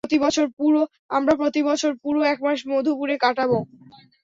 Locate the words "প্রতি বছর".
1.39-1.91